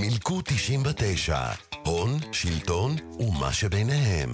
[0.00, 1.36] מילקו 99,
[1.86, 4.30] הון, שלטון ומה שביניהם.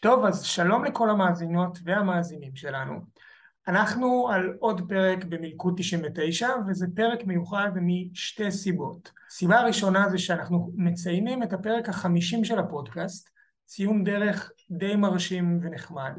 [0.00, 3.00] טוב, אז שלום לכל המאזינות והמאזינים שלנו.
[3.68, 9.10] אנחנו על עוד פרק במלכוד 99, וזה פרק מיוחד משתי סיבות.
[9.30, 13.30] הסיבה הראשונה זה שאנחנו מציינים את הפרק החמישים של הפודקאסט,
[13.68, 16.12] ציון דרך די מרשים ונחמד.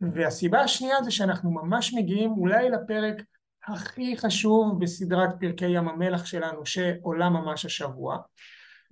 [0.00, 3.22] והסיבה השנייה זה שאנחנו ממש מגיעים אולי לפרק
[3.66, 8.18] הכי חשוב בסדרת פרקי ים המלח שלנו שעולה ממש השבוע.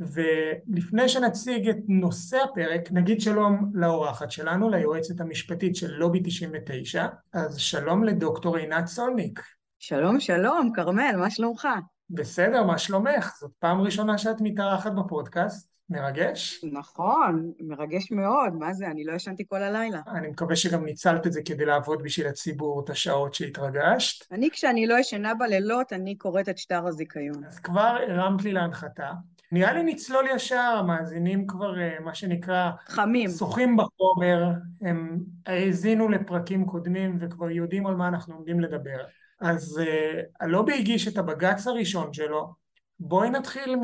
[0.01, 7.59] ולפני שנציג את נושא הפרק, נגיד שלום לאורחת שלנו, ליועצת המשפטית של לובי 99, אז
[7.59, 9.41] שלום לדוקטור עינת סולניק.
[9.79, 11.69] שלום, שלום, כרמל, מה שלומך?
[12.11, 13.37] בסדר, מה שלומך?
[13.41, 15.70] זאת פעם ראשונה שאת מתארחת בפודקאסט.
[15.91, 16.65] מרגש?
[16.73, 20.01] נכון, מרגש מאוד, מה זה, אני לא ישנתי כל הלילה.
[20.09, 24.33] אני מקווה שגם ניצלת את זה כדי לעבוד בשביל הציבור את השעות שהתרגשת.
[24.33, 27.45] אני, כשאני לא ישנה בלילות, אני קוראת את שטר הזיכיון.
[27.45, 29.13] אז כבר הרמת לי להנחתה.
[29.53, 32.71] נראה לי נצלול ישר, המאזינים כבר, אה, מה שנקרא...
[32.87, 33.31] חמים.
[33.31, 34.51] שוחים בחומר,
[34.83, 38.99] הם האזינו לפרקים קודמים וכבר יודעים על מה אנחנו עומדים לדבר.
[39.41, 42.55] אז uh, הלובי הגיש את הבג"ץ הראשון שלו,
[43.01, 43.77] בואי נתחיל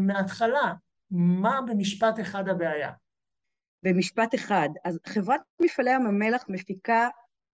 [0.00, 0.72] מההתחלה.
[1.10, 2.90] מה במשפט אחד הבעיה?
[3.82, 4.68] במשפט אחד.
[4.84, 7.08] אז חברת מפעלי ים המלח מפיקה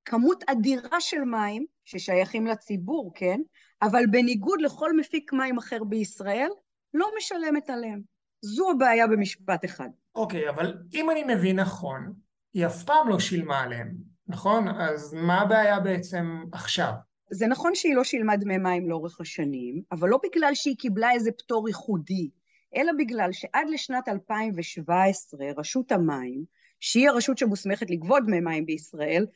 [0.04, 3.40] כמות אדירה של מים ששייכים לציבור, כן?
[3.82, 6.48] אבל בניגוד לכל מפיק מים אחר בישראל,
[6.94, 8.00] לא משלמת עליהם.
[8.40, 9.88] זו הבעיה במשפט אחד.
[10.14, 12.12] אוקיי, okay, אבל אם אני מבין נכון,
[12.54, 13.94] היא אף פעם לא שילמה עליהם,
[14.28, 14.68] נכון?
[14.68, 16.92] אז מה הבעיה בעצם עכשיו?
[17.30, 21.30] זה נכון שהיא לא שילמה דמי מים לאורך השנים, אבל לא בגלל שהיא קיבלה איזה
[21.32, 22.30] פטור ייחודי,
[22.77, 26.44] אלא בגלל שעד לשנת 2017 רשות המים,
[26.80, 29.27] שהיא הרשות שמוסמכת לגבות דמי מים בישראל,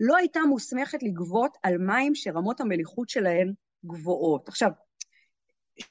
[0.00, 3.52] לא הייתה מוסמכת לגבות על מים שרמות המליחות שלהן
[3.84, 4.48] גבוהות.
[4.48, 4.70] עכשיו,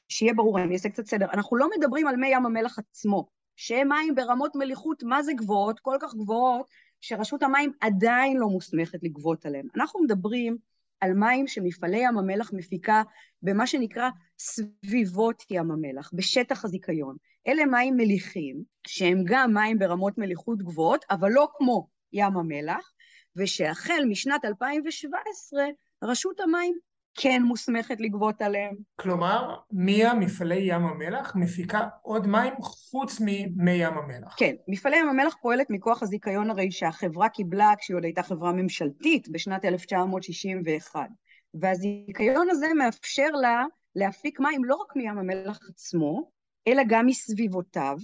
[0.08, 3.88] שיהיה ברור, אני אעשה קצת סדר, אנחנו לא מדברים על מי ים המלח עצמו, שהם
[3.88, 6.66] מים ברמות מליחות מה זה גבוהות, כל כך גבוהות,
[7.00, 9.66] שרשות המים עדיין לא מוסמכת לגבות עליהם.
[9.76, 10.56] אנחנו מדברים
[11.02, 13.02] על מים שמפעלי ים המלח מפיקה
[13.42, 17.16] במה שנקרא סביבות ים המלח, בשטח הזיכיון.
[17.48, 22.92] אלה מים מליחים, שהם גם מים ברמות מליחות גבוהות, אבל לא כמו ים המלח,
[23.36, 25.62] ושהחל משנת 2017
[26.04, 26.74] רשות המים
[27.14, 28.74] כן מוסמכת לגבות עליהם.
[28.96, 34.34] כלומר, מיה מפעלי ים המלח מפיקה עוד מים חוץ ממי ים המלח.
[34.36, 39.28] כן, מפעלי ים המלח פועלת מכוח הזיכיון הרי שהחברה קיבלה כשהיא עוד הייתה חברה ממשלתית
[39.28, 41.08] בשנת 1961.
[41.54, 43.64] והזיכיון הזה מאפשר לה
[43.96, 46.30] להפיק מים לא רק מים המלח עצמו,
[46.68, 47.96] אלא גם מסביבותיו,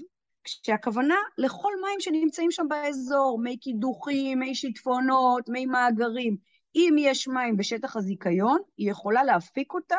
[0.44, 6.36] כשהכוונה לכל מים שנמצאים שם באזור, מי קידוחים, מי שיטפונות, מי מאגרים.
[6.74, 9.96] אם יש מים בשטח הזיכיון, היא יכולה להפיק אותם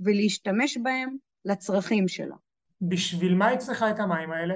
[0.00, 2.36] ולהשתמש בהם לצרכים שלה.
[2.82, 4.54] בשביל מה היא צריכה את המים האלה?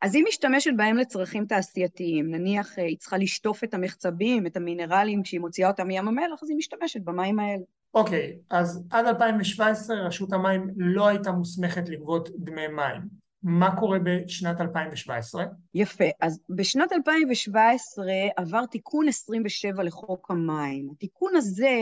[0.00, 2.30] אז היא משתמשת בהם לצרכים תעשייתיים.
[2.30, 6.50] נניח אה, היא צריכה לשטוף את המחצבים, את המינרלים, כשהיא מוציאה אותם מים המלח, אז
[6.50, 7.62] היא משתמשת במים האלה.
[7.94, 13.19] אוקיי, אז עד 2017 רשות המים לא הייתה מוסמכת לגבות דמי מים.
[13.42, 15.44] מה קורה בשנת 2017?
[15.74, 18.04] יפה, אז בשנת 2017
[18.36, 20.90] עבר תיקון 27 לחוק המים.
[20.92, 21.78] התיקון הזה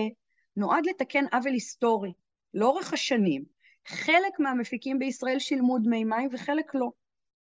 [0.57, 2.13] נועד לתקן עוול היסטורי
[2.55, 3.45] לאורך השנים.
[3.87, 6.91] חלק מהמפיקים בישראל שילמו דמי מים וחלק לא.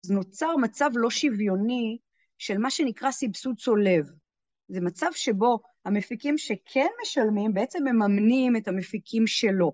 [0.06, 1.98] אז נוצר מצב לא שוויוני
[2.38, 4.12] של מה שנקרא סבסוד צולב.
[4.68, 9.72] זה מצב שבו המפיקים שכן משלמים בעצם מממנים את המפיקים שלו.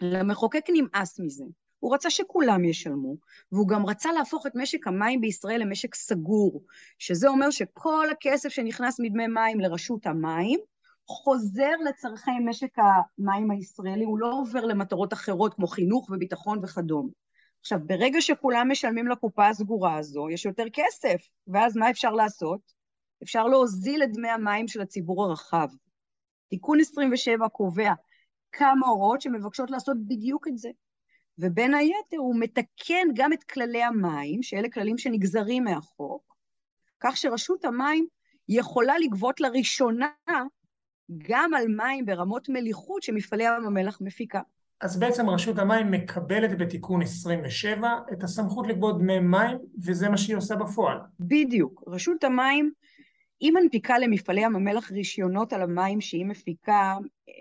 [0.00, 1.44] למחוקק נמאס מזה.
[1.80, 3.16] הוא רצה שכולם ישלמו,
[3.52, 6.62] והוא גם רצה להפוך את משק המים בישראל למשק סגור,
[6.98, 10.60] שזה אומר שכל הכסף שנכנס מדמי מים לרשות המים,
[11.06, 17.10] חוזר לצורכי משק המים הישראלי, הוא לא עובר למטרות אחרות כמו חינוך וביטחון וכדומה.
[17.60, 22.60] עכשיו, ברגע שכולם משלמים לקופה הסגורה הזו, יש יותר כסף, ואז מה אפשר לעשות?
[23.22, 25.68] אפשר להוזיל את דמי המים של הציבור הרחב.
[26.48, 27.92] תיקון 27 קובע
[28.52, 30.70] כמה הוראות שמבקשות לעשות בדיוק את זה.
[31.38, 36.34] ובין היתר הוא מתקן גם את כללי המים, שאלה כללים שנגזרים מהחוק,
[37.00, 38.06] כך שרשות המים
[38.48, 40.08] יכולה לגבות לראשונה
[41.18, 44.40] גם על מים ברמות מליחות שמפעלי ים המלח מפיקה.
[44.80, 50.36] אז בעצם רשות המים מקבלת בתיקון 27 את הסמכות לגבות דמי מים, וזה מה שהיא
[50.36, 50.98] עושה בפועל.
[51.20, 51.84] בדיוק.
[51.86, 52.70] רשות המים,
[53.40, 56.96] היא מנפיקה למפעלי ים המלח רישיונות על המים שהיא מפיקה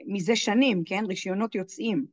[0.08, 1.04] מזה שנים, כן?
[1.08, 2.06] רישיונות יוצאים.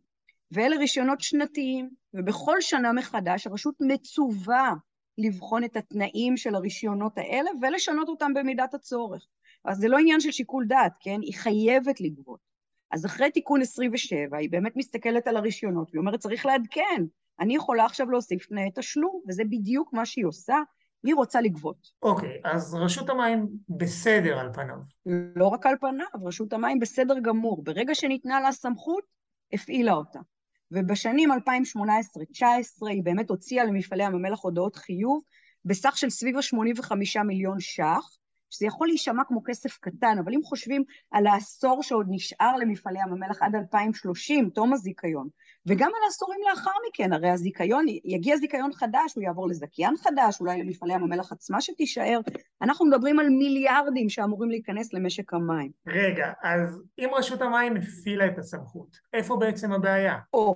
[0.53, 4.75] ואלה רישיונות שנתיים, ובכל שנה מחדש הרשות מצווה
[5.19, 9.27] לבחון את התנאים של הרישיונות האלה ולשנות אותם במידת הצורך.
[9.65, 11.21] אז זה לא עניין של שיקול דעת, כן?
[11.23, 12.41] היא חייבת לגבות.
[12.91, 17.05] אז אחרי תיקון 27, היא באמת מסתכלת על הרישיונות, והיא אומרת, צריך לעדכן.
[17.41, 20.57] אני יכולה עכשיו להוסיף תנאי תשלום, וזה בדיוק מה שהיא עושה,
[21.05, 21.91] היא רוצה לגבות.
[22.03, 24.77] אוקיי, okay, אז רשות המים בסדר על פניו.
[25.37, 27.65] לא רק על פניו, רשות המים בסדר גמור.
[27.65, 29.05] ברגע שניתנה לה סמכות,
[29.53, 30.21] הפעילה אותה.
[30.71, 31.37] ובשנים 2018-2019
[32.89, 35.23] היא באמת הוציאה למפעלי ים המלח הודעות חיוב
[35.65, 38.17] בסך של סביב ה-85 מיליון ש"ח,
[38.51, 43.13] שזה יכול להישמע כמו כסף קטן, אבל אם חושבים על העשור שעוד נשאר למפעלי ים
[43.13, 45.29] המלח עד 2030, תום הזיכיון,
[45.67, 50.63] וגם על העשורים לאחר מכן, הרי הזיכיון, יגיע זיכיון חדש, הוא יעבור לזכיין חדש, אולי
[50.63, 52.21] למפעלי ים המלח עצמה שתישאר,
[52.63, 55.71] אנחנו מדברים על מיליארדים שאמורים להיכנס למשק המים.
[55.87, 60.19] רגע, אז אם רשות המים הפעילה את הסמכות, איפה בעצם הבעיה?
[60.35, 60.55] או,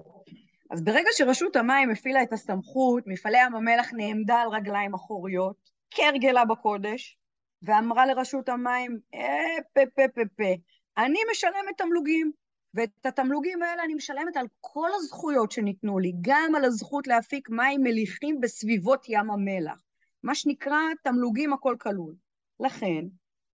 [0.70, 6.44] אז ברגע שרשות המים הפעילה את הסמכות, מפעלי ים המלח נעמדה על רגליים אחוריות, כהרגלה
[6.44, 7.18] בקודש,
[7.62, 10.52] ואמרה לרשות המים, אה, פה פה פה פה,
[10.98, 12.32] אני משלמת תמלוגים,
[12.74, 17.82] ואת התמלוגים האלה אני משלמת על כל הזכויות שניתנו לי, גם על הזכות להפיק מים
[17.82, 19.82] מליחים בסביבות ים המלח,
[20.22, 22.14] מה שנקרא תמלוגים הכל כלול.
[22.60, 23.04] לכן,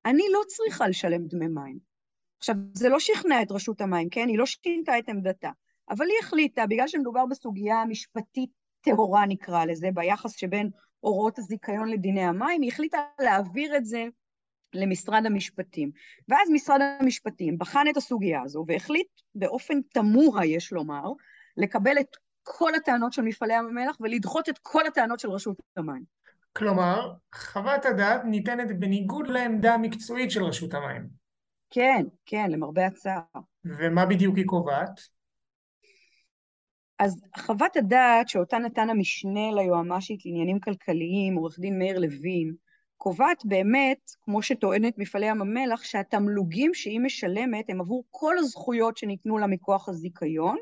[0.05, 1.79] אני לא צריכה לשלם דמי מים.
[2.39, 4.29] עכשיו, זה לא שכנע את רשות המים, כן?
[4.29, 5.51] היא לא שינתה את עמדתה,
[5.91, 10.71] אבל היא החליטה, בגלל שמדובר בסוגיה משפטית טהורה נקרא לזה, ביחס שבין
[11.01, 14.05] הוראות הזיכיון לדיני המים, היא החליטה להעביר את זה
[14.77, 15.91] למשרד המשפטים.
[16.29, 21.05] ואז משרד המשפטים בחן את הסוגיה הזו והחליט באופן תמוה, יש לומר,
[21.57, 26.03] לקבל את כל הטענות של מפעלי ים המלח ולדחות את כל הטענות של רשות המים.
[26.53, 31.07] כלומר, חוות הדעת ניתנת בניגוד לעמדה המקצועית של רשות המים.
[31.71, 33.21] כן, כן, למרבה הצער.
[33.65, 35.01] ומה בדיוק היא קובעת?
[36.99, 42.55] אז חוות הדעת שאותה נתן המשנה ליועמ"שית לעניינים כלכליים, עורך דין מאיר לוין,
[43.07, 49.39] קובעת באמת, כמו שטוענת מפעלי ים המלח, שהתמלוגים שהיא משלמת הם עבור כל הזכויות שניתנו
[49.39, 50.57] לה מכוח הזיכיון,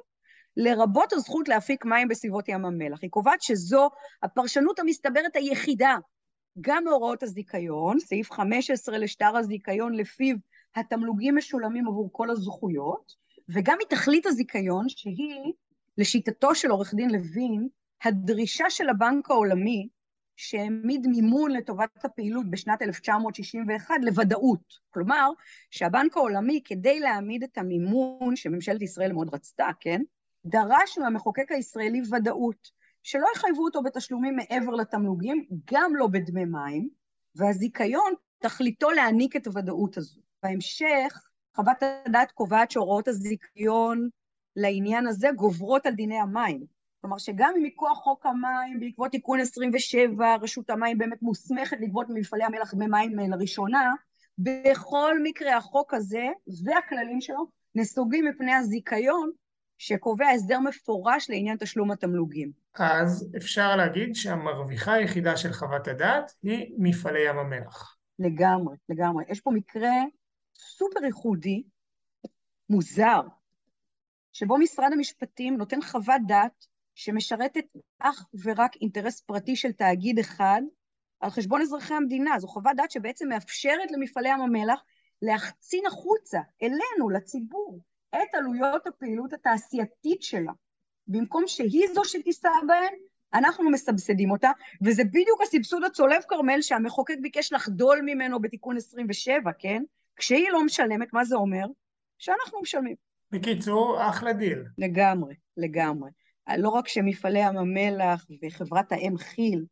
[0.57, 2.99] לרבות הזכות להפיק מים בסביבות ים המלח.
[3.03, 3.91] היא קובעת שזו
[4.23, 5.97] הפרשנות המסתברת היחידה,
[6.61, 10.37] גם מהוראות הזיכיון, סעיף 15 לשטר הזיכיון, לפיו
[10.77, 13.13] התמלוגים משולמים עבור כל הזכויות,
[13.49, 15.53] וגם מתכלית הזיכיון, שהיא
[15.99, 17.69] לשיטתו של עורך דין לוין,
[18.03, 19.89] הדרישה של הבנק העולמי
[20.37, 24.75] שהעמיד מימון לטובת הפעילות בשנת 1961 לוודאות.
[24.91, 25.31] כלומר,
[25.71, 30.03] שהבנק העולמי, כדי להעמיד את המימון שממשלת ישראל מאוד רצתה, כן?
[30.45, 32.71] דרש מהמחוקק הישראלי ודאות,
[33.03, 36.89] שלא יחייבו אותו בתשלומים מעבר לתמלוגים, גם לא בדמי מים,
[37.35, 40.21] והזיכיון תכליתו להעניק את הוודאות הזו.
[40.43, 41.25] בהמשך,
[41.57, 41.77] חוות
[42.07, 44.09] הדעת קובעת שהוראות הזיכיון
[44.57, 46.74] לעניין הזה גוברות על דיני המים.
[47.05, 52.75] כלומר שגם מכוח חוק המים, בעקבות תיקון 27, רשות המים באמת מוסמכת לגבות ממפעלי המלח
[52.75, 53.93] דמי מים לראשונה,
[54.39, 56.25] בכל מקרה החוק הזה
[56.65, 59.31] והכללים שלו נסוגים מפני הזיכיון
[59.79, 62.53] שקובע הסדר מפורש לעניין תשלום התמלוגים.
[62.75, 67.97] אז אפשר להגיד שהמרוויחה היחידה של חוות הדעת היא מפעלי ים המלח.
[68.19, 69.25] לגמרי, לגמרי.
[69.29, 69.93] יש פה מקרה
[70.55, 71.63] סופר ייחודי,
[72.71, 73.21] מוזר,
[74.33, 77.65] שבו משרד המשפטים נותן חוות דעת שמשרתת
[77.99, 80.63] אך ורק אינטרס פרטי של תאגיד אחד
[81.21, 82.39] על חשבון אזרחי המדינה.
[82.39, 84.85] זו חוות דעת שבעצם מאפשרת למפעלי ים המלח
[85.23, 90.53] להחצין החוצה, אלינו, לציבור, את עלויות הפעילות התעשייתית שלה.
[91.07, 92.95] במקום שהיא זו שתישא בהן,
[93.35, 94.51] אנחנו מסבסדים אותה,
[94.83, 99.83] וזה בדיוק הסבסוד הצולב כרמל שהמחוקק ביקש לחדול ממנו בתיקון 27, כן?
[100.17, 101.67] כשהיא לא משלמת, מה זה אומר?
[102.19, 102.97] שאנחנו משלמים.
[103.31, 104.65] בקיצור, אחלה דיל.
[104.79, 106.11] לגמרי, לגמרי.
[106.59, 109.65] לא רק שמפעלי ים המלח וחברת האם כי"ל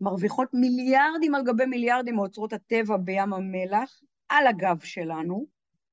[0.00, 5.46] מרוויחות מיליארדים על גבי מיליארדים מאוצרות הטבע בים המלח, על הגב שלנו,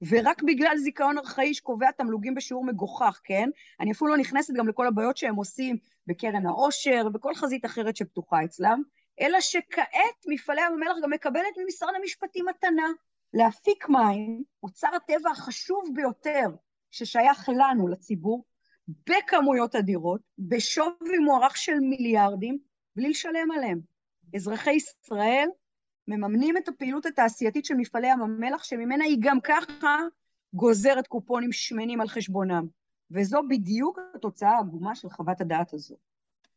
[0.09, 3.49] ורק בגלל זיכיון ארכאי שקובע תמלוגים בשיעור מגוחך, כן?
[3.79, 5.77] אני אפילו לא נכנסת גם לכל הבעיות שהם עושים
[6.07, 8.81] בקרן העושר ובכל חזית אחרת שפתוחה אצלם,
[9.21, 12.87] אלא שכעת מפעלי ים המלח גם מקבלת ממשרד המשפטים מתנה
[13.33, 16.49] להפיק מים, אוצר הטבע החשוב ביותר
[16.91, 18.43] ששייך לנו, לציבור,
[18.87, 22.57] בכמויות אדירות, בשווי מוערך של מיליארדים,
[22.95, 23.79] בלי לשלם עליהם.
[24.35, 25.47] אזרחי ישראל
[26.07, 29.97] מממנים את הפעילות התעשייתית של מפעלי ים המלח, שממנה היא גם ככה
[30.53, 32.67] גוזרת קופונים שמנים על חשבונם.
[33.11, 35.95] וזו בדיוק התוצאה העגומה של חוות הדעת הזו.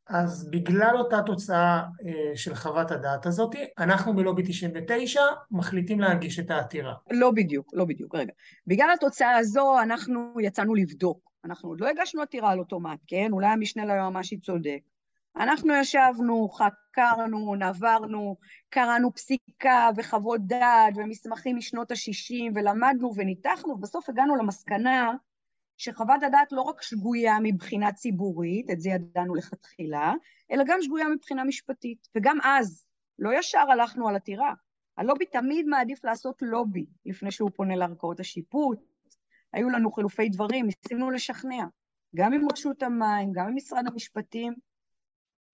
[0.08, 6.50] אז בגלל אותה תוצאה אה, של חוות הדעת הזאת, אנחנו בלובי 99 מחליטים להגיש את
[6.50, 6.94] העתירה.
[7.10, 8.32] לא בדיוק, לא בדיוק, רגע.
[8.66, 11.25] בגלל התוצאה הזו אנחנו יצאנו לבדוק.
[11.44, 13.28] אנחנו עוד לא הגשנו עתירה על אוטומט, כן?
[13.32, 14.80] אולי המשנה ליועמ"שית צודק.
[15.36, 18.36] אנחנו ישבנו, חקרנו, נברנו,
[18.68, 25.12] קראנו פסיקה וחוות דעת ומסמכים משנות ה-60 ולמדנו וניתחנו, ובסוף הגענו למסקנה
[25.76, 30.12] שחוות הדעת לא רק שגויה מבחינה ציבורית, את זה ידענו לכתחילה,
[30.50, 32.08] אלא גם שגויה מבחינה משפטית.
[32.16, 32.86] וגם אז,
[33.18, 34.52] לא ישר הלכנו על עתירה.
[34.96, 38.78] הלובי תמיד מעדיף לעשות לובי לפני שהוא פונה לערכאות השיפוט.
[39.52, 41.64] היו לנו חילופי דברים, ניסינו לשכנע,
[42.16, 44.54] גם עם רשות המים, גם עם משרד המשפטים,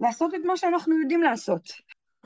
[0.00, 1.62] לעשות את מה שאנחנו יודעים לעשות.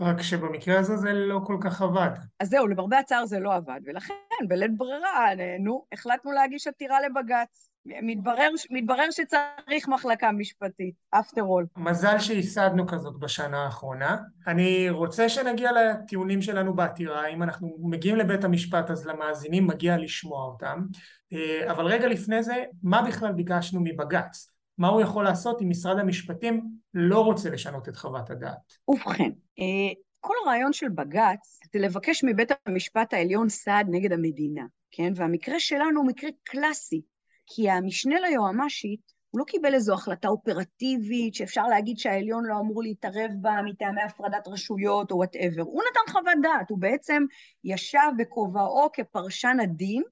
[0.00, 2.10] רק שבמקרה הזה זה לא כל כך עבד.
[2.40, 4.14] אז זהו, למרבה הצער זה לא עבד, ולכן
[4.48, 5.28] בלית ברירה,
[5.60, 7.70] נו, החלטנו להגיש עתירה לבג"ץ.
[8.02, 11.66] מתברר, מתברר שצריך מחלקה משפטית, after all.
[11.76, 14.16] מזל שייסדנו כזאת בשנה האחרונה.
[14.46, 17.26] אני רוצה שנגיע לטיעונים שלנו בעתירה.
[17.26, 20.86] אם אנחנו מגיעים לבית המשפט אז למאזינים מגיע לשמוע אותם.
[21.32, 24.50] אה, אבל רגע לפני זה, מה בכלל ביקשנו מבג"ץ?
[24.78, 28.72] מה הוא יכול לעשות אם משרד המשפטים לא רוצה לשנות את חוות הדעת?
[28.88, 35.12] ובכן, אה, כל הרעיון של בג"ץ זה לבקש מבית המשפט העליון סעד נגד המדינה, כן?
[35.16, 37.02] והמקרה שלנו הוא מקרה קלאסי,
[37.46, 43.30] כי המשנה ליועמ"שית, הוא לא קיבל איזו החלטה אופרטיבית שאפשר להגיד שהעליון לא אמור להתערב
[43.40, 45.62] בה מטעמי הפרדת רשויות או whatever.
[45.62, 47.22] הוא נתן חוות דעת, הוא בעצם
[47.64, 50.02] ישב בכובעו כפרשן הדין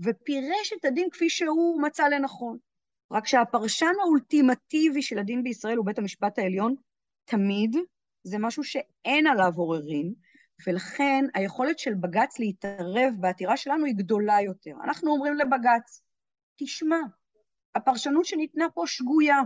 [0.00, 2.58] ופירש את הדין כפי שהוא מצא לנכון.
[3.12, 6.74] רק שהפרשן האולטימטיבי של הדין בישראל הוא בית המשפט העליון,
[7.24, 7.76] תמיד,
[8.22, 10.14] זה משהו שאין עליו עוררין,
[10.66, 14.72] ולכן היכולת של בג"ץ להתערב בעתירה שלנו היא גדולה יותר.
[14.84, 16.02] אנחנו אומרים לבג"ץ,
[16.56, 16.98] תשמע,
[17.74, 19.36] הפרשנות שניתנה פה שגויה,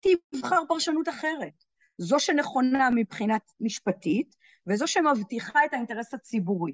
[0.00, 1.64] תבחר פרשנות אחרת.
[1.98, 6.72] זו שנכונה מבחינת משפטית, וזו שמבטיחה את האינטרס הציבורי.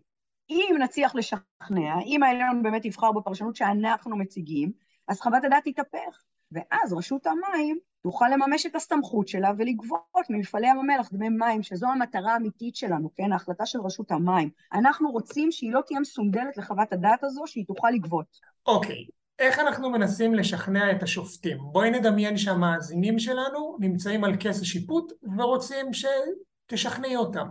[0.50, 4.72] אם נצליח לשכנע, אם העליון באמת יבחר בפרשנות שאנחנו מציגים,
[5.08, 6.22] אז חוות הדעת תתהפך,
[6.52, 11.86] ואז רשות המים תוכל לממש את הסמכות שלה ולגבות ממפעלי ים המלח דמי מים, שזו
[11.86, 13.32] המטרה האמיתית שלנו, כן?
[13.32, 14.50] ההחלטה של רשות המים.
[14.72, 18.26] אנחנו רוצים שהיא לא תהיה מסונדלת לחוות הדעת הזו, שהיא תוכל לגבות.
[18.66, 19.24] אוקיי, okay.
[19.38, 21.58] איך אנחנו מנסים לשכנע את השופטים?
[21.72, 27.46] בואי נדמיין שהמאזינים שלנו נמצאים על כס השיפוט ורוצים שתשכנעי אותם.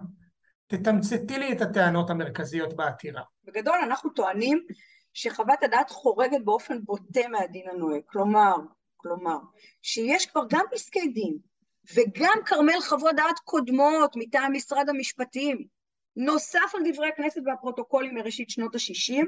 [0.78, 3.22] תתמצתי לי את הטענות המרכזיות בעתירה.
[3.44, 4.64] בגדול אנחנו טוענים
[5.14, 8.02] שחוות הדעת חורגת באופן בוטה מהדין הנוהג.
[8.06, 8.56] כלומר,
[8.98, 9.38] כלומר,
[9.82, 11.38] שיש כבר גם פסקי דין
[11.96, 15.66] וגם כרמל חוות דעת קודמות מטעם משרד המשפטים,
[16.16, 19.26] נוסף על דברי הכנסת והפרוטוקולים מראשית שנות ה-60,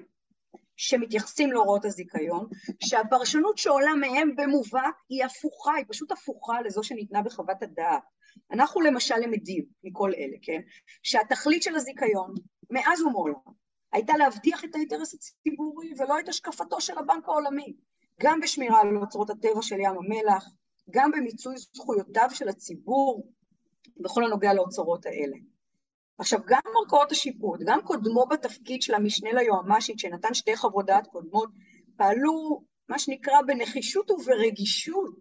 [0.77, 2.47] שמתייחסים להוראות הזיכיון,
[2.83, 8.03] שהפרשנות שעולה מהם במובהק היא הפוכה, היא פשוט הפוכה לזו שניתנה בחוות הדעת.
[8.51, 10.61] אנחנו למשל למדים מכל אלה, כן?
[11.03, 12.33] שהתכלית של הזיכיון,
[12.69, 13.39] מאז ומעולם,
[13.93, 17.75] הייתה להבטיח את האינטרס הציבורי ולא את השקפתו של הבנק העולמי,
[18.21, 20.49] גם בשמירה על אוצרות הטבע של ים המלח,
[20.89, 23.31] גם במיצוי זכויותיו של הציבור
[23.97, 25.37] בכל הנוגע לאוצרות האלה.
[26.17, 31.49] עכשיו, גם ערכאות השיפוט, גם קודמו בתפקיד של המשנה ליועמ"שית, שנתן שתי חוות דעת קודמות,
[31.97, 35.15] פעלו מה שנקרא בנחישות וברגישות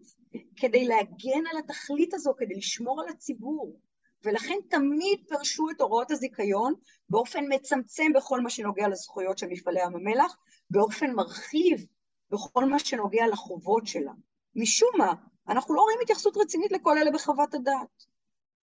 [0.57, 3.81] כדי להגן על התכלית הזו, כדי לשמור על הציבור.
[4.25, 6.75] ולכן תמיד פרשו את הוראות הזיכיון
[7.09, 10.37] באופן מצמצם בכל מה שנוגע לזכויות של מפעלי ים המלח,
[10.71, 11.87] באופן מרחיב
[12.31, 14.13] בכל מה שנוגע לחובות שלה.
[14.57, 15.13] משום מה,
[15.49, 18.05] אנחנו לא רואים התייחסות רצינית לכל אלה בחוות הדעת.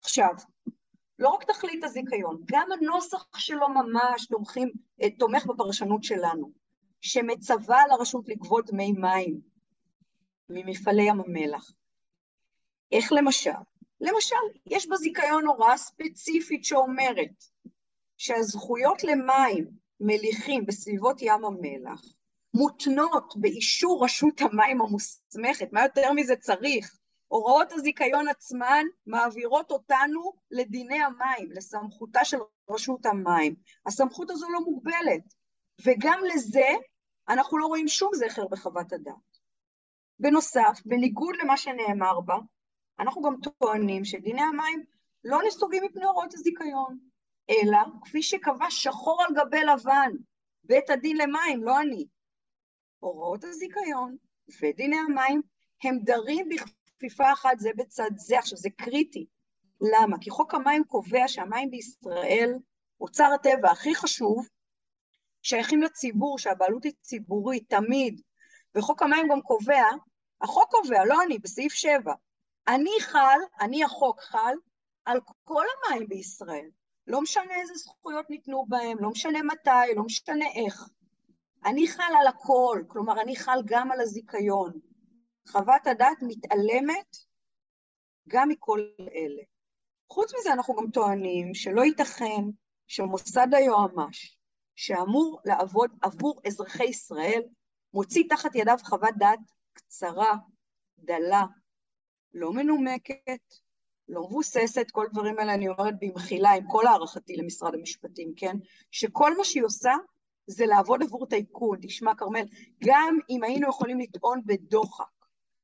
[0.04, 0.34] עכשיו,
[1.20, 6.52] לא רק תכלית הזיכיון, גם הנוסח שלו ממש תומכים, אה, תומך בפרשנות שלנו,
[7.02, 9.40] שמצווה לרשות לגבות דמי מים
[10.50, 11.72] ממפעלי ים המלח.
[12.92, 13.52] איך למשל?
[14.02, 17.44] למשל, יש בזיכיון הוראה ספציפית שאומרת
[18.18, 19.68] שהזכויות למים
[20.00, 22.02] מליחים בסביבות ים המלח
[22.54, 26.98] מותנות באישור רשות המים המוסמכת, מה יותר מזה צריך?
[27.28, 32.38] הוראות הזיכיון עצמן מעבירות אותנו לדיני המים, לסמכותה של
[32.70, 33.56] רשות המים.
[33.86, 35.34] הסמכות הזו לא מוגבלת,
[35.86, 36.70] וגם לזה
[37.30, 39.16] אנחנו לא רואים שום זכר בחוות הדעת.
[40.20, 42.38] בנוסף, בניגוד למה שנאמר בה,
[43.00, 44.84] אנחנו גם טוענים שדיני המים
[45.24, 47.00] לא נסוגים מפני הוראות הזיכיון,
[47.50, 50.12] אלא כפי שקבע שחור על גבי לבן
[50.64, 52.08] בית הדין למים, לא אני.
[53.00, 54.18] הוראות הזיכיון
[54.62, 55.42] ודיני המים
[55.84, 56.50] הם דרים
[56.96, 58.40] בכפיפה אחת זה בצד זה.
[58.40, 59.26] עכשיו, זה קריטי.
[59.82, 60.18] למה?
[60.22, 62.54] כי חוק המים קובע שהמים בישראל,
[63.02, 64.48] אוצר הטבע הכי חשוב,
[65.42, 68.22] שייכים לציבור, שהבעלות היא ציבורית תמיד,
[68.76, 69.84] וחוק המים גם קובע,
[70.42, 72.14] החוק קובע, לא אני, בסעיף 7,
[72.68, 74.56] אני חל, אני החוק חל,
[75.06, 76.70] על כל המים בישראל.
[77.08, 80.90] לא משנה איזה זכויות ניתנו בהם, לא משנה מתי, לא משנה איך.
[81.66, 84.72] אני חל על הכל, כלומר, אני חל גם על הזיכיון.
[85.48, 87.18] חוות הדעת מתעלמת
[88.28, 89.44] גם מכל אלה.
[90.10, 92.44] חוץ מזה, אנחנו גם טוענים שלא ייתכן
[92.88, 94.38] שמוסד היועמ"ש,
[94.76, 97.42] שאמור לעבוד עבור אזרחי ישראל,
[97.94, 99.40] מוציא תחת ידיו חוות דעת
[99.74, 100.34] קצרה,
[101.00, 101.46] דלה,
[102.34, 103.42] לא מנומקת,
[104.10, 108.58] לא מבוססת, כל דברים האלה אני אומרת במחילה, עם כל הערכתי למשרד המשפטים, כן?
[108.92, 109.94] שכל מה שהיא עושה
[110.48, 111.78] זה לעבוד עבור טייקון.
[111.82, 112.46] תשמע, כרמל,
[112.84, 115.15] גם אם היינו יכולים לטעון בדוחק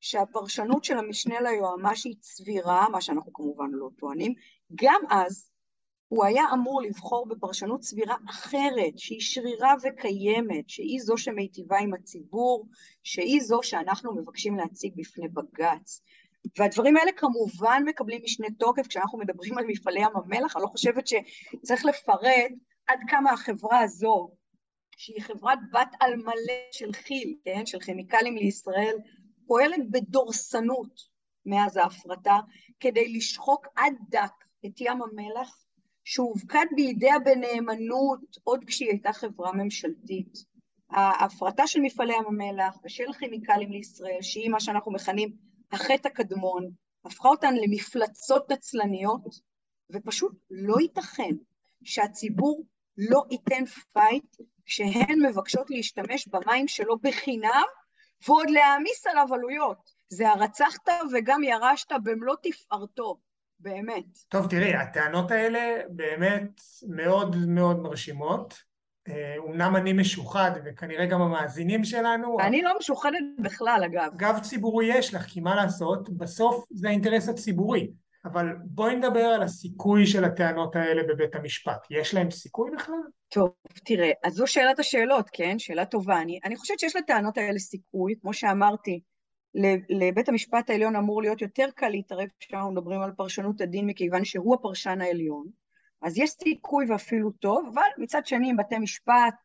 [0.02, 4.34] שהפרשנות של המשנה ליועמ"ש היא צבירה, מה שאנחנו כמובן לא טוענים,
[4.76, 5.52] גם אז
[6.08, 12.68] הוא היה אמור לבחור בפרשנות סבירה אחרת, שהיא שרירה וקיימת, שהיא זו שמיטיבה עם הציבור,
[13.04, 16.02] שהיא זו שאנחנו מבקשים להציג בפני בג"ץ.
[16.58, 21.08] והדברים האלה כמובן מקבלים משנה תוקף כשאנחנו מדברים על מפעלי ים המלח, אני לא חושבת
[21.08, 22.52] שצריך לפרט
[22.88, 24.32] עד כמה החברה הזו,
[24.98, 28.98] שהיא חברת בת על מלא של כי"ל, כן, של כימיקלים לישראל,
[29.52, 31.02] פועלת בדורסנות
[31.46, 32.40] מאז ההפרטה
[32.80, 34.34] כדי לשחוק עד דק
[34.66, 35.66] את ים המלח
[36.04, 40.38] שהופקד בידיה בנאמנות עוד כשהיא הייתה חברה ממשלתית.
[40.90, 45.36] ההפרטה של מפעלי ים המלח ושל כימיקלים לישראל, שהיא מה שאנחנו מכנים
[45.72, 46.70] החטא הקדמון,
[47.06, 49.40] הפכה אותן למפלצות נצלניות,
[49.92, 51.36] ופשוט לא ייתכן
[51.84, 52.64] שהציבור
[52.98, 57.81] לא ייתן fight כשהן מבקשות להשתמש במים שלו בחינם,
[58.28, 59.92] ועוד להעמיס עליו עלויות.
[60.10, 63.18] זה הרצחת וגם ירשת במלוא תפארתו.
[63.60, 64.18] באמת.
[64.30, 68.72] טוב, תראי, הטענות האלה באמת מאוד מאוד מרשימות.
[69.38, 72.40] אומנם אני משוחד, וכנראה גם המאזינים שלנו...
[72.40, 74.12] אני לא משוחדת בכלל, אגב.
[74.16, 76.10] גב ציבורי יש לך, כי מה לעשות?
[76.10, 77.92] בסוף זה האינטרס הציבורי.
[78.26, 81.88] אבל בואי נדבר על הסיכוי של הטענות האלה בבית המשפט.
[81.90, 82.96] יש להם סיכוי בכלל?
[83.30, 83.54] טוב,
[83.86, 85.60] תראה, אז זו שאלת השאלות, כן?
[85.60, 86.22] שאלה טובה.
[86.22, 89.02] אני, אני חושבת שיש לטענות האלה סיכוי, כמו שאמרתי,
[89.90, 94.56] לבית המשפט העליון אמור להיות יותר קל להתערב כשאנחנו מדברים על פרשנות הדין מכיוון שהוא
[94.56, 95.48] הפרשן העליון,
[96.02, 99.36] אז יש סיכוי ואפילו טוב, אבל מצד שני עם בתי משפט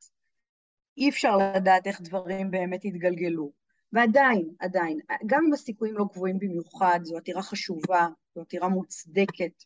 [0.99, 3.51] אי אפשר לדעת איך דברים באמת יתגלגלו.
[3.97, 9.65] ועדיין, עדיין, גם אם הסיכויים לא גבוהים במיוחד, זו עתירה חשובה, זו עתירה מוצדקת,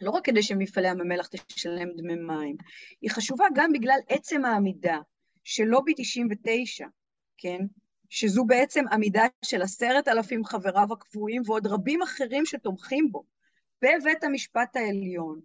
[0.00, 2.56] לא רק כדי שמפעלי ים המלח תשלם דמי מים,
[3.00, 4.98] היא חשובה גם בגלל עצם העמידה
[5.44, 6.86] של לובי 99,
[7.36, 7.60] כן?
[8.08, 13.24] שזו בעצם עמידה של עשרת אלפים חבריו הקבועים ועוד רבים אחרים שתומכים בו,
[13.82, 15.40] בבית המשפט העליון.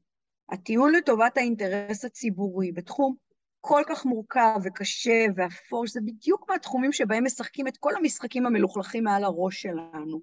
[0.49, 3.15] הטיעון לטובת האינטרס הציבורי בתחום
[3.61, 9.23] כל כך מורכב וקשה ואפור, שזה בדיוק מהתחומים שבהם משחקים את כל המשחקים המלוכלכים מעל
[9.23, 10.21] הראש שלנו.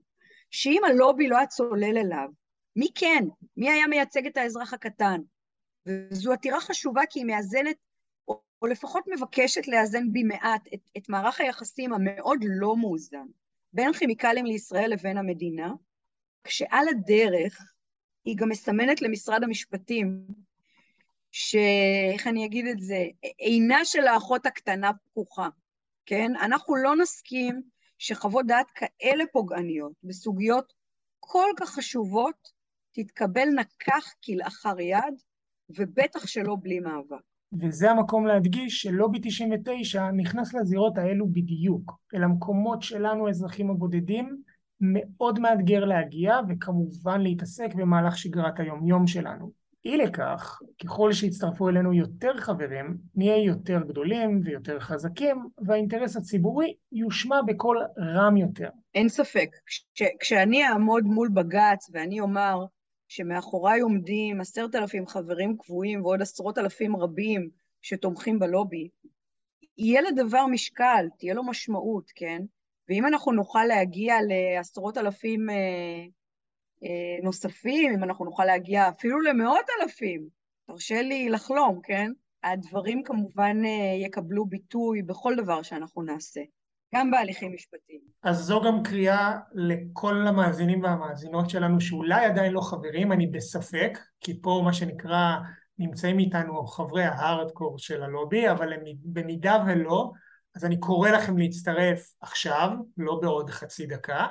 [0.50, 2.28] שאם הלובי לא היה צולל אליו,
[2.76, 3.24] מי כן?
[3.56, 5.20] מי היה מייצג את האזרח הקטן?
[5.86, 7.76] וזו עתירה חשובה כי היא מאזנת
[8.62, 13.26] או לפחות מבקשת לאזן במעט את, את מערך היחסים המאוד לא מאוזן
[13.72, 15.72] בין כימיקלים לישראל לבין המדינה,
[16.44, 17.72] כשעל הדרך
[18.24, 20.26] היא גם מסמנת למשרד המשפטים,
[21.40, 23.04] שאיך אני אגיד את זה,
[23.38, 25.48] עינה של האחות הקטנה פקוחה,
[26.06, 26.32] כן?
[26.42, 27.62] אנחנו לא נסכים
[27.98, 30.72] שחוות דעת כאלה פוגעניות בסוגיות
[31.20, 32.48] כל כך חשובות
[32.92, 35.14] תתקבלנה כך כלאחר יד,
[35.78, 37.22] ובטח שלא בלי מאבק.
[37.60, 44.42] וזה המקום להדגיש שלובי 99 נכנס לזירות האלו בדיוק, אל המקומות שלנו האזרחים הבודדים
[44.80, 49.57] מאוד מאתגר להגיע וכמובן להתעסק במהלך שגרת היומיום שלנו.
[49.84, 57.42] אי לכך, ככל שיצטרפו אלינו יותר חברים, נהיה יותר גדולים ויותר חזקים, והאינטרס הציבורי יושמע
[57.46, 58.68] בקול רם יותר.
[58.94, 59.50] אין ספק.
[59.66, 62.64] כש, כשאני אעמוד מול בג"ץ ואני אומר,
[63.08, 67.50] שמאחוריי עומדים עשרת אלפים חברים קבועים ועוד עשרות אלפים רבים
[67.82, 68.88] שתומכים בלובי,
[69.78, 72.42] יהיה לדבר משקל, תהיה לו משמעות, כן?
[72.88, 76.06] ואם אנחנו נוכל להגיע לעשרות אלפים אה,
[77.22, 80.28] נוספים, אם אנחנו נוכל להגיע אפילו למאות אלפים,
[80.66, 82.10] תרשה לי לחלום, כן?
[82.44, 86.40] הדברים כמובן אה, יקבלו ביטוי בכל דבר שאנחנו נעשה.
[86.94, 88.00] גם בהליכים משפטיים.
[88.22, 94.42] אז זו גם קריאה לכל המאזינים והמאזינות שלנו שאולי עדיין לא חברים, אני בספק, כי
[94.42, 95.36] פה מה שנקרא
[95.78, 98.72] נמצאים איתנו חברי ההארדקור של הלובי, אבל
[99.04, 100.10] במידה ולא,
[100.56, 104.26] אז אני קורא לכם להצטרף עכשיו, לא בעוד חצי דקה,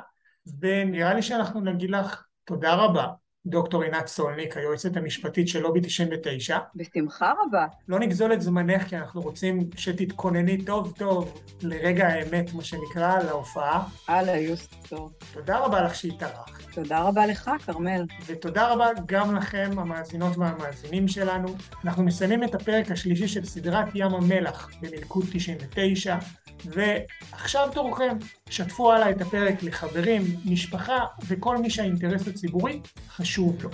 [0.60, 3.08] ונראה לי שאנחנו נגיד לך תודה רבה.
[3.46, 6.58] דוקטור עינת סולניק, היועצת המשפטית של לובי 99.
[6.76, 7.66] בשמחה רבה.
[7.88, 13.88] לא נגזול את זמנך, כי אנחנו רוצים שתתכונני טוב טוב לרגע האמת, מה שנקרא, להופעה.
[14.08, 15.10] הלאה, יוסטו.
[15.34, 16.62] תודה רבה לך שהתארחת.
[16.74, 18.06] תודה רבה לך, כרמל.
[18.26, 21.48] ותודה רבה גם לכם, המאזינות והמאזינים שלנו.
[21.86, 26.18] אנחנו מסיימים את הפרק השלישי של סדרת ים המלח במלכוד 99.
[26.66, 28.18] ועכשיו תורכם,
[28.50, 32.80] שתפו הלאה את הפרק לחברים, משפחה וכל מי שהאינטרס הציבורי
[33.10, 33.70] חשוב לו.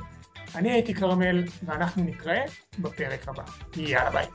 [0.56, 2.42] אני הייתי כרמל, ואנחנו נתראה
[2.80, 3.44] בפרק הבא.
[3.78, 4.26] יאללה ביי.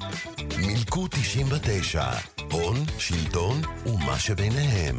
[0.59, 2.05] מילקו 99,
[2.53, 4.98] הון, שלטון ומה שביניהם.